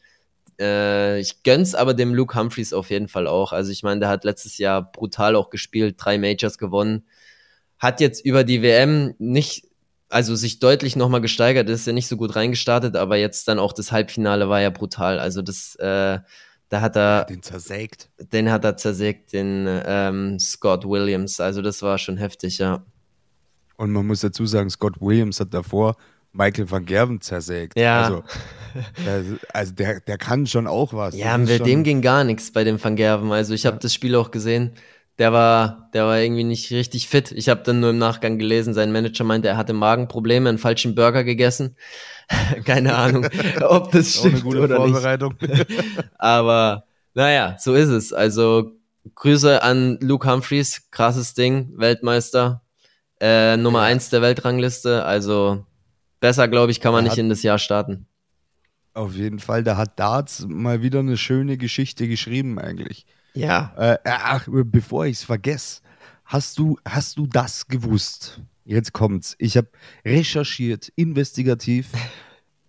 [0.61, 3.53] äh, ich gönn's aber dem Luke Humphreys auf jeden Fall auch.
[3.53, 7.05] Also ich meine, der hat letztes Jahr brutal auch gespielt, drei Majors gewonnen.
[7.79, 9.67] Hat jetzt über die WM nicht,
[10.09, 13.73] also sich deutlich nochmal gesteigert, ist ja nicht so gut reingestartet, aber jetzt dann auch
[13.73, 15.19] das Halbfinale war ja brutal.
[15.19, 16.19] Also das, äh,
[16.69, 17.25] da hat er.
[17.25, 18.11] Den zersägt.
[18.19, 21.41] Den hat er zersägt, den ähm, Scott Williams.
[21.41, 22.85] Also das war schon heftig, ja.
[23.77, 25.97] Und man muss dazu sagen, Scott Williams hat davor
[26.35, 27.79] Michael van Gerven zersägt.
[27.79, 28.03] Ja.
[28.03, 28.25] Also,
[29.07, 31.17] der, also der, der kann schon auch was.
[31.17, 33.33] Ja, mit dem ging gar nichts bei dem van Gerven.
[33.33, 33.81] Also ich habe ja.
[33.81, 34.73] das Spiel auch gesehen.
[35.19, 37.31] Der war, der war irgendwie nicht richtig fit.
[37.31, 40.97] Ich habe dann nur im Nachgang gelesen, sein Manager meinte, er hatte Magenprobleme, einen falschen
[40.97, 41.77] Burger gegessen.
[42.65, 43.29] Keine Ahnung,
[43.61, 45.35] ob das stimmt eine gute oder Vorbereitung.
[45.41, 45.67] nicht.
[46.19, 48.13] Aber naja, so ist es.
[48.13, 48.73] Also
[49.15, 52.63] Grüße an Luke Humphreys, krasses Ding, Weltmeister,
[53.21, 53.85] äh, Nummer ja.
[53.85, 55.05] eins der Weltrangliste.
[55.05, 55.65] Also
[56.25, 58.07] besser, glaube ich, kann man er nicht in das Jahr starten.
[58.95, 63.05] Auf jeden Fall, da hat Darts mal wieder eine schöne Geschichte geschrieben eigentlich.
[63.35, 63.75] Ja.
[63.77, 65.83] Äh, ach, bevor ich es vergesse,
[66.25, 68.41] hast du, hast du das gewusst?
[68.65, 69.37] Jetzt kommt's.
[69.39, 69.69] Ich habe
[70.03, 71.89] recherchiert, investigativ.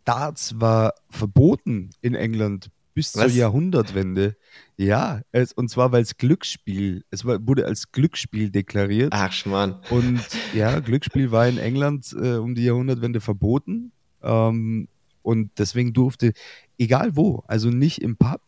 [0.03, 3.27] Darts war verboten in England bis Was?
[3.27, 4.37] zur Jahrhundertwende.
[4.77, 9.09] Ja, es, und zwar weil es Glücksspiel, es war, wurde als Glücksspiel deklariert.
[9.11, 9.79] Ach, Schmarrn.
[9.91, 10.21] Und
[10.53, 13.91] ja, Glücksspiel war in England äh, um die Jahrhundertwende verboten.
[14.23, 14.87] Ähm,
[15.21, 16.33] und deswegen durfte,
[16.77, 18.41] egal wo, also nicht im Pub,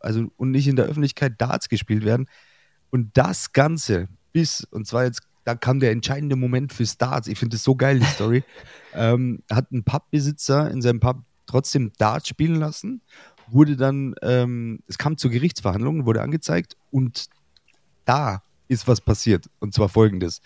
[0.00, 2.26] also und nicht in der Öffentlichkeit Darts gespielt werden.
[2.90, 7.28] Und das Ganze bis, und zwar jetzt, da kam der entscheidende Moment für Darts.
[7.28, 8.44] Ich finde das so geil, die Story.
[8.94, 13.02] ähm, hat ein Pubbesitzer in seinem Pub trotzdem Darts spielen lassen
[13.52, 17.26] wurde dann, ähm, es kam zur Gerichtsverhandlung, wurde angezeigt und
[18.04, 19.50] da ist was passiert.
[19.58, 20.40] Und zwar folgendes.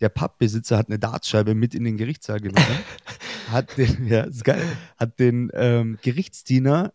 [0.00, 2.78] Der Pubbesitzer hat eine Dartscheibe mit in den Gerichtssaal genommen,
[3.50, 4.64] hat den, ja, ist geil,
[4.98, 6.92] hat den ähm, Gerichtsdiener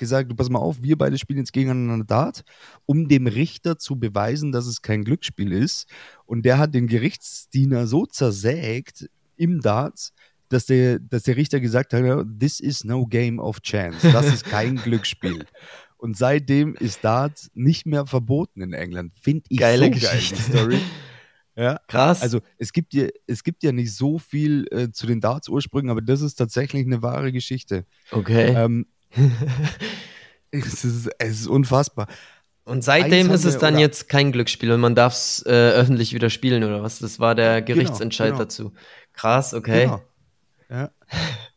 [0.00, 2.42] gesagt, du pass mal auf, wir beide spielen jetzt gegeneinander Dart,
[2.86, 5.86] um dem Richter zu beweisen, dass es kein Glücksspiel ist.
[6.24, 10.12] Und der hat den Gerichtsdiener so zersägt im Darts,
[10.50, 14.10] dass der, dass der Richter gesagt hat, this is no game of chance.
[14.12, 15.46] Das ist kein Glücksspiel.
[15.96, 19.12] Und seitdem ist Dart nicht mehr verboten in England.
[19.20, 20.34] Finde ich Geile so Geschichte.
[20.36, 20.80] geil, die Story.
[21.56, 22.22] Ja, Krass.
[22.22, 26.00] Also es gibt ja, es gibt ja nicht so viel äh, zu den Darts-Ursprüngen, aber
[26.00, 27.84] das ist tatsächlich eine wahre Geschichte.
[28.10, 28.54] Okay.
[28.56, 28.86] Ähm,
[30.50, 32.08] es, ist, es ist unfassbar.
[32.64, 36.30] Und seitdem ist es dann jetzt kein Glücksspiel und man darf es äh, öffentlich wieder
[36.30, 36.98] spielen oder was?
[36.98, 38.44] Das war der genau, Gerichtsentscheid genau, genau.
[38.44, 38.72] dazu.
[39.12, 39.84] Krass, okay.
[39.84, 40.02] Genau.
[40.70, 40.90] Ja.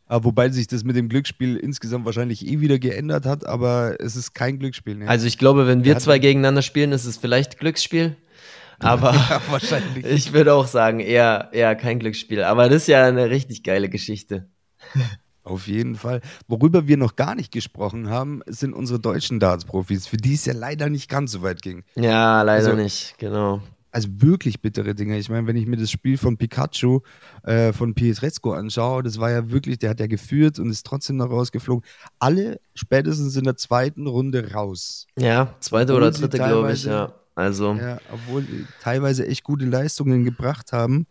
[0.05, 4.15] Aber wobei sich das mit dem Glücksspiel insgesamt wahrscheinlich eh wieder geändert hat, aber es
[4.15, 4.95] ist kein Glücksspiel.
[4.95, 5.07] Ne?
[5.07, 8.15] Also ich glaube, wenn wir zwei gegeneinander spielen, ist es vielleicht Glücksspiel.
[8.79, 10.03] Aber ja, wahrscheinlich.
[10.03, 12.43] ich würde auch sagen, eher, eher kein Glücksspiel.
[12.43, 14.49] Aber das ist ja eine richtig geile Geschichte.
[15.43, 16.21] Auf jeden Fall.
[16.47, 20.53] Worüber wir noch gar nicht gesprochen haben, sind unsere deutschen Darts-Profis, für die es ja
[20.53, 21.83] leider nicht ganz so weit ging.
[21.95, 23.61] Ja, leider also, nicht, genau
[23.93, 25.17] also wirklich bittere Dinge.
[25.19, 27.01] Ich meine, wenn ich mir das Spiel von Pikachu
[27.43, 31.17] äh, von Pietrezco anschaue, das war ja wirklich, der hat ja geführt und ist trotzdem
[31.17, 31.87] noch rausgeflogen.
[32.17, 35.05] Alle spätestens in der zweiten Runde raus.
[35.17, 37.13] Ja, zweite obwohl oder dritte, glaube ich, ja.
[37.35, 37.73] Also.
[37.75, 41.05] Ja, obwohl die teilweise echt gute Leistungen gebracht haben.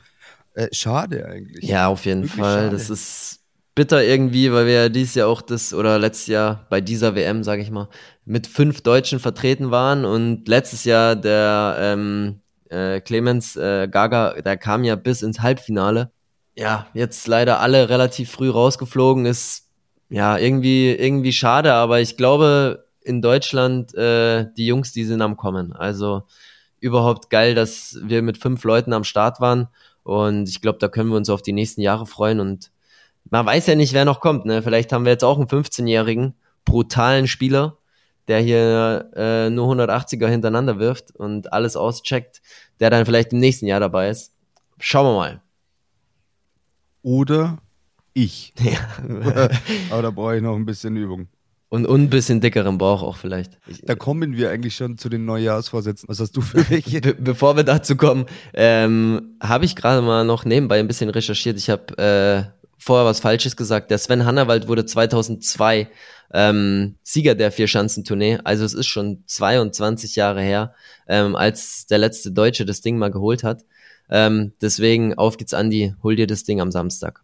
[0.55, 1.65] Äh, schade eigentlich.
[1.65, 2.65] Ja, auf jeden wirklich Fall.
[2.65, 2.77] Schade.
[2.77, 3.41] Das ist
[3.77, 7.45] bitter irgendwie, weil wir ja dieses Jahr auch das oder letztes Jahr bei dieser WM,
[7.45, 7.89] sage ich mal,
[8.25, 12.42] mit fünf Deutschen vertreten waren und letztes Jahr der ähm,
[12.73, 16.11] äh, Clemens äh, Gaga, der kam ja bis ins Halbfinale.
[16.57, 19.69] Ja, jetzt leider alle relativ früh rausgeflogen, ist
[20.09, 25.37] ja irgendwie, irgendwie schade, aber ich glaube, in Deutschland, äh, die Jungs, die sind am
[25.37, 25.73] Kommen.
[25.73, 26.23] Also
[26.81, 29.69] überhaupt geil, dass wir mit fünf Leuten am Start waren.
[30.03, 32.41] Und ich glaube, da können wir uns auf die nächsten Jahre freuen.
[32.41, 32.71] Und
[33.31, 34.45] man weiß ja nicht, wer noch kommt.
[34.45, 34.63] Ne?
[34.63, 37.79] Vielleicht haben wir jetzt auch einen 15-jährigen, brutalen Spieler,
[38.29, 42.41] der hier äh, nur 180er hintereinander wirft und alles auscheckt,
[42.81, 44.33] der dann vielleicht im nächsten Jahr dabei ist.
[44.79, 45.43] Schauen wir mal.
[47.03, 47.59] Oder
[48.15, 48.53] ich.
[48.63, 49.49] Ja.
[49.91, 51.29] Aber da brauche ich noch ein bisschen Übung.
[51.69, 53.59] Und, und ein bisschen dickeren Bauch auch vielleicht.
[53.85, 56.07] Da kommen wir eigentlich schon zu den Neujahrsvorsätzen.
[56.07, 57.01] Was hast du für welche?
[57.01, 61.57] Be bevor wir dazu kommen, ähm, habe ich gerade mal noch nebenbei ein bisschen recherchiert.
[61.57, 63.91] Ich habe äh, vorher was Falsches gesagt.
[63.91, 65.89] Der Sven Hannawald wurde 2002
[66.35, 68.39] ähm, Sieger der Vier-Schanzentournee.
[68.45, 70.75] Also es ist schon 22 Jahre her,
[71.07, 73.65] ähm, als der letzte Deutsche das Ding mal geholt hat.
[74.11, 77.23] Ähm, deswegen auf geht's, Andi, hol dir das Ding am Samstag.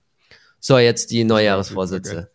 [0.60, 2.30] So, jetzt die Neujahresvorsätze.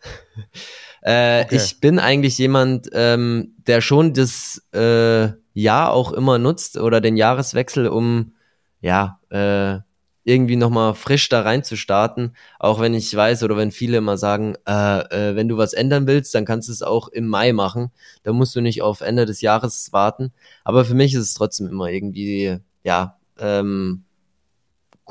[1.02, 1.56] äh, okay.
[1.56, 7.18] Ich bin eigentlich jemand, ähm, der schon das äh, Jahr auch immer nutzt oder den
[7.18, 8.34] Jahreswechsel, um
[8.82, 9.80] ja, äh,
[10.24, 12.34] irgendwie nochmal frisch da rein zu starten.
[12.60, 16.08] Auch wenn ich weiß oder wenn viele immer sagen, äh, äh, wenn du was ändern
[16.08, 17.92] willst, dann kannst du es auch im Mai machen.
[18.24, 20.32] Da musst du nicht auf Ende des Jahres warten.
[20.64, 24.04] Aber für mich ist es trotzdem immer irgendwie, ja, ähm,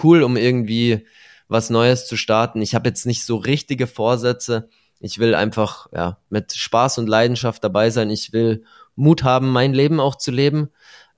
[0.02, 1.06] cool, um irgendwie
[1.48, 2.62] was Neues zu starten.
[2.62, 4.68] Ich habe jetzt nicht so richtige Vorsätze.
[5.00, 8.08] Ich will einfach ja mit Spaß und Leidenschaft dabei sein.
[8.08, 8.64] Ich will
[8.96, 10.70] Mut haben, mein Leben auch zu leben.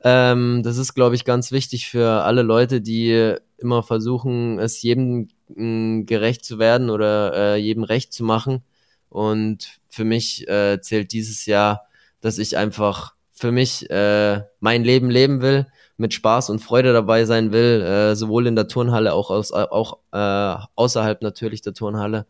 [0.04, 5.28] Ähm, das ist, glaube ich, ganz wichtig für alle Leute, die immer versuchen, es jedem
[5.48, 8.62] mh, mm, gerecht zu werden oder äh, jedem recht zu machen.
[9.08, 11.86] Und für mich äh, zählt dieses Jahr,
[12.20, 17.24] dass ich einfach für mich äh, mein Leben leben will, mit Spaß und Freude dabei
[17.24, 22.26] sein will, äh, sowohl in der Turnhalle auch, aus, auch äh, außerhalb natürlich der Turnhalle.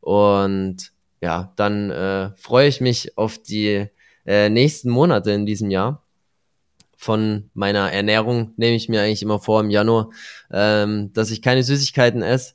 [0.00, 3.86] Und ja, dann äh, freue ich mich auf die
[4.26, 6.01] äh, nächsten Monate in diesem Jahr.
[7.02, 10.10] Von meiner Ernährung nehme ich mir eigentlich immer vor im Januar,
[10.52, 12.54] ähm, dass ich keine Süßigkeiten esse.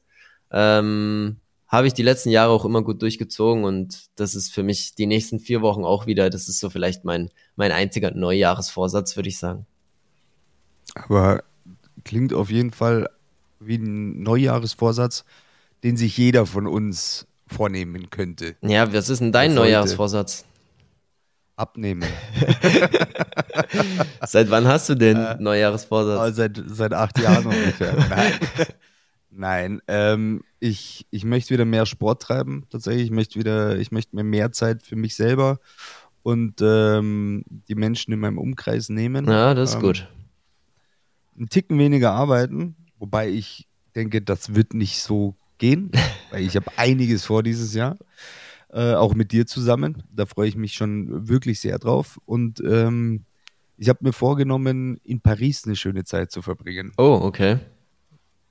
[0.51, 1.35] Ähm,
[1.67, 5.05] habe ich die letzten Jahre auch immer gut durchgezogen und das ist für mich die
[5.05, 6.29] nächsten vier Wochen auch wieder.
[6.29, 9.65] Das ist so vielleicht mein, mein einziger Neujahresvorsatz, würde ich sagen.
[10.95, 11.43] Aber
[12.05, 13.09] klingt auf jeden Fall
[13.59, 15.25] wie ein Neujahresvorsatz,
[15.83, 18.55] den sich jeder von uns vornehmen könnte.
[18.61, 20.45] Ja, was ist denn dein Neujahrsvorsatz?
[21.57, 22.07] Abnehmen.
[24.25, 26.35] seit wann hast du den äh, Neujahresvorsatz?
[26.35, 27.95] Seit, seit acht Jahren ungefähr.
[28.09, 28.33] Nein,
[29.31, 33.05] Nein ähm, ich, ich möchte wieder mehr Sport treiben, tatsächlich.
[33.05, 35.59] Ich möchte wieder, ich möchte mir mehr Zeit für mich selber
[36.23, 39.27] und ähm, die Menschen in meinem Umkreis nehmen.
[39.27, 40.07] Ja, das ist ähm, gut.
[41.37, 45.91] Einen Ticken weniger arbeiten, wobei ich denke, das wird nicht so gehen,
[46.31, 47.97] weil ich habe einiges vor dieses Jahr.
[48.69, 50.03] Äh, auch mit dir zusammen.
[50.11, 52.19] Da freue ich mich schon wirklich sehr drauf.
[52.25, 53.25] Und ähm,
[53.77, 56.91] ich habe mir vorgenommen, in Paris eine schöne Zeit zu verbringen.
[56.97, 57.59] Oh, okay.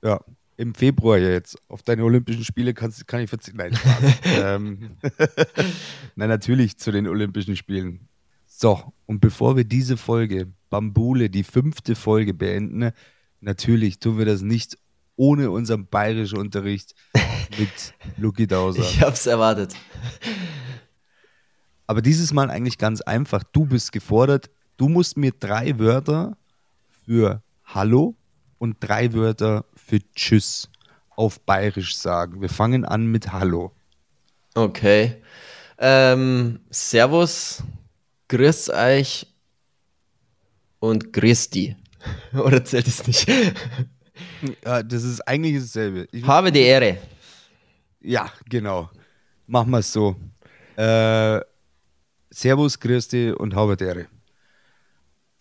[0.03, 0.19] Ja,
[0.55, 1.57] im Februar jetzt.
[1.67, 3.57] Auf deine Olympischen Spiele kannst, kann ich verzichten.
[3.57, 3.77] Nein,
[4.23, 4.97] ähm,
[6.15, 8.07] Nein, natürlich zu den Olympischen Spielen.
[8.47, 12.91] So, und bevor wir diese Folge, Bambule, die fünfte Folge beenden,
[13.39, 14.77] natürlich tun wir das nicht
[15.17, 16.95] ohne unseren bayerischen Unterricht
[17.59, 18.79] mit Luki Dauser.
[18.79, 19.75] Ich hab's erwartet.
[21.87, 23.43] Aber dieses Mal eigentlich ganz einfach.
[23.43, 24.49] Du bist gefordert.
[24.77, 26.37] Du musst mir drei Wörter
[27.05, 28.15] für Hallo
[28.57, 30.69] und drei Wörter für Tschüss
[31.15, 32.41] auf Bayerisch sagen.
[32.41, 33.71] Wir fangen an mit Hallo.
[34.53, 35.21] Okay.
[35.79, 37.63] Ähm, servus,
[38.27, 39.27] grüß euch
[40.79, 41.75] und grüß die.
[42.33, 43.27] Oder zählt es nicht?
[44.63, 46.07] Ja, das ist eigentlich dasselbe.
[46.11, 46.97] Ich, Habe die Ehre.
[48.01, 48.89] Ja, genau.
[49.47, 50.15] Machen wir es so.
[50.75, 51.39] Äh,
[52.29, 54.07] Servus, dich und habe die Ehre.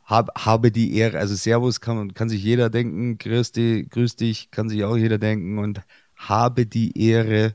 [0.04, 1.18] Hab, habe die Ehre.
[1.18, 3.18] Also Servus kann, kann sich jeder denken,
[3.52, 5.80] dich, grüß dich, kann sich auch jeder denken und
[6.16, 7.54] habe die Ehre,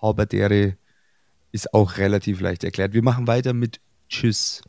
[0.00, 0.76] habe die Ehre
[1.50, 2.92] ist auch relativ leicht erklärt.
[2.92, 4.62] Wir machen weiter mit Tschüss.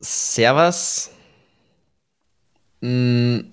[0.00, 1.10] Servus.
[2.80, 3.52] Hm.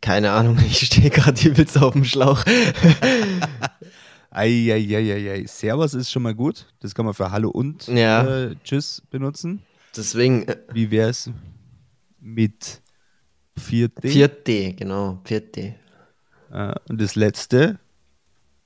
[0.00, 2.44] Keine Ahnung, ich stehe gerade übelst auf dem Schlauch.
[4.30, 5.44] Eieieiei.
[5.46, 6.66] Servus ist schon mal gut.
[6.80, 8.26] Das kann man für Hallo und ja.
[8.26, 9.62] äh, Tschüss benutzen.
[9.96, 10.46] Deswegen.
[10.46, 11.30] Äh, Wie wäre es
[12.20, 12.82] mit
[13.58, 14.02] 4D?
[14.02, 15.22] 4D, genau.
[15.26, 15.74] 4D.
[16.52, 17.78] Äh, und das letzte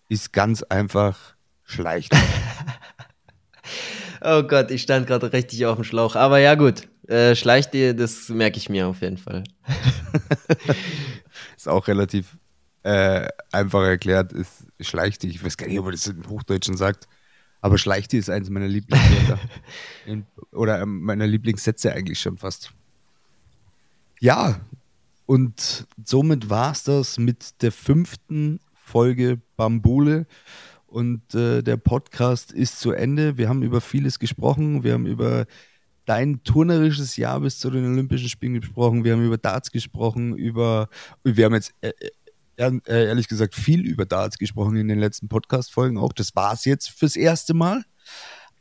[0.08, 2.12] ist ganz einfach schleicht.
[4.22, 6.16] oh Gott, ich stand gerade richtig auf dem Schlauch.
[6.16, 6.88] Aber ja, gut.
[7.10, 9.42] Äh, schleicht dir, das merke ich mir auf jeden Fall.
[11.56, 12.38] ist auch relativ
[12.84, 15.34] äh, einfach erklärt, ist schleicht dich.
[15.34, 17.08] Ich weiß gar nicht, ob man das im Hochdeutschen sagt.
[17.60, 19.40] Aber schleicht ist eines meiner Lieblingswörter.
[20.52, 22.72] oder ähm, meiner Lieblingssätze eigentlich schon fast.
[24.20, 24.60] Ja,
[25.26, 30.26] und somit war es das mit der fünften Folge Bambule.
[30.86, 33.36] Und äh, der Podcast ist zu Ende.
[33.36, 34.84] Wir haben über vieles gesprochen.
[34.84, 35.46] Wir haben über
[36.06, 39.04] dein turnerisches Jahr bis zu den Olympischen Spielen gesprochen.
[39.04, 40.88] Wir haben über Darts gesprochen, über
[41.22, 41.92] wir haben jetzt äh,
[42.56, 46.12] äh, ehrlich gesagt viel über Darts gesprochen in den letzten Podcast-Folgen auch.
[46.12, 47.84] Das war es jetzt fürs erste Mal.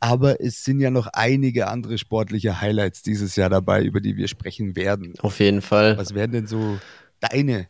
[0.02, 4.28] Aber es sind ja noch einige andere sportliche Highlights dieses Jahr dabei, über die wir
[4.28, 5.12] sprechen werden.
[5.18, 5.98] Auf jeden Fall.
[5.98, 6.78] Was wären denn so
[7.20, 7.68] deine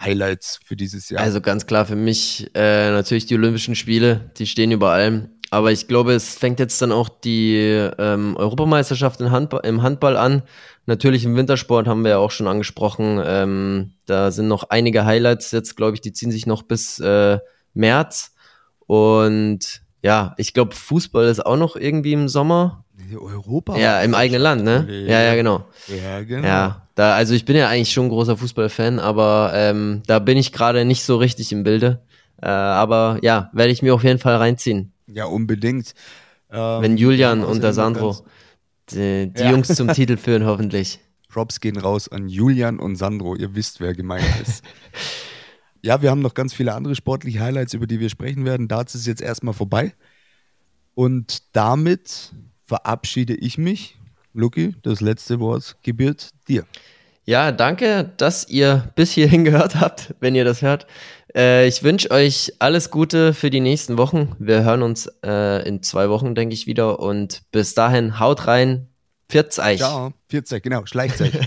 [0.00, 1.20] Highlights für dieses Jahr?
[1.20, 5.30] Also ganz klar für mich äh, natürlich die Olympischen Spiele, die stehen über allem.
[5.54, 7.54] Aber ich glaube, es fängt jetzt dann auch die
[7.98, 10.42] ähm, Europameisterschaft im Handball, im Handball an.
[10.86, 13.22] Natürlich im Wintersport haben wir ja auch schon angesprochen.
[13.24, 17.38] Ähm, da sind noch einige Highlights jetzt, glaube ich, die ziehen sich noch bis äh,
[17.72, 18.34] März.
[18.88, 22.84] Und ja, ich glaube, Fußball ist auch noch irgendwie im Sommer.
[23.16, 23.76] Europa.
[23.76, 24.86] Ja, im eigenen Land, ne?
[25.06, 25.66] Ja, ja, genau.
[25.86, 26.46] Ja, genau.
[26.48, 30.36] Ja, da, also ich bin ja eigentlich schon ein großer Fußballfan, aber ähm, da bin
[30.36, 32.00] ich gerade nicht so richtig im Bilde.
[32.42, 34.93] Äh, aber ja, werde ich mir auf jeden Fall reinziehen.
[35.06, 35.94] Ja, unbedingt.
[36.50, 38.24] Ähm, Wenn Julian und der Sandro
[38.90, 39.50] die, die Ja.
[39.50, 41.00] Jungs zum Titel führen, hoffentlich.
[41.28, 43.34] Props gehen raus an Julian und Sandro.
[43.34, 44.62] Ihr wisst, wer gemeint ist.
[45.82, 48.68] ja, wir haben noch ganz viele andere sportliche Highlights, über die wir sprechen werden.
[48.68, 49.94] Darts ist jetzt erstmal vorbei.
[50.94, 52.32] Und damit
[52.64, 53.98] verabschiede ich mich.
[54.32, 56.64] Lucky, das letzte Wort gebührt dir.
[57.26, 60.86] Ja, danke, dass ihr bis hierhin gehört habt, wenn ihr das hört.
[61.34, 64.36] Äh, ich wünsche euch alles Gute für die nächsten Wochen.
[64.38, 67.00] Wir hören uns äh, in zwei Wochen, denke ich, wieder.
[67.00, 68.88] Und bis dahin, haut rein.
[69.28, 69.78] Pfiat's euch.
[69.78, 70.12] Ciao.
[70.28, 71.32] 40, genau, Schleichzeit.